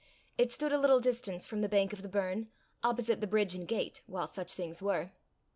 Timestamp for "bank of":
1.69-2.01